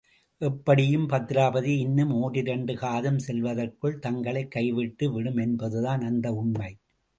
எப்படியும் 0.41 1.09
பத்திராபதி 1.09 1.77
இன்னும் 1.77 2.11
ஓரிரண்டு 2.11 2.75
காதம் 2.75 3.19
செல்வதற்குள் 3.27 3.99
தங்களைக் 3.99 4.51
கைவிட்டு 4.51 5.11
விடும் 5.11 5.37
என்பதுதான் 5.37 6.01
அந்த 6.01 6.33
உண்மை. 6.33 6.71